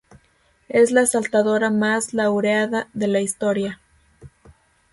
Es 0.67 0.89
la 0.89 1.05
saltadora 1.05 1.69
más 1.69 2.15
laureada 2.15 2.87
de 2.95 3.07
la 3.07 3.21
historia. 3.21 3.79